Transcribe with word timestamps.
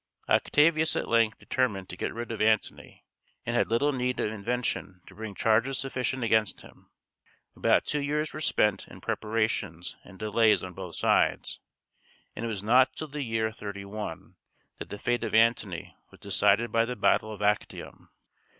Octavius 0.27 0.95
at 0.95 1.07
length 1.07 1.37
determined 1.37 1.87
to 1.87 1.95
get 1.95 2.11
rid 2.11 2.31
of 2.31 2.41
Antony, 2.41 3.05
and 3.45 3.55
had 3.55 3.67
little 3.67 3.91
need 3.91 4.19
of 4.19 4.31
invention 4.31 4.99
to 5.05 5.13
bring 5.13 5.35
charges 5.35 5.77
sufficient 5.77 6.23
against 6.23 6.61
him. 6.61 6.89
About 7.55 7.85
two 7.85 8.01
years 8.01 8.33
were 8.33 8.41
spent 8.41 8.87
in 8.87 8.99
preparations 8.99 9.95
and 10.03 10.17
delays 10.17 10.63
on 10.63 10.73
both 10.73 10.95
sides, 10.95 11.59
and 12.35 12.43
it 12.43 12.47
was 12.47 12.63
not 12.63 12.93
till 12.95 13.09
the 13.09 13.21
year 13.21 13.51
31 13.51 14.37
that 14.79 14.89
the 14.89 14.97
fate 14.97 15.23
of 15.23 15.35
Antony 15.35 15.95
was 16.09 16.19
decided 16.19 16.71
by 16.71 16.83
the 16.83 16.95
battle 16.95 17.31
of 17.31 17.43
Actium. 17.43 18.09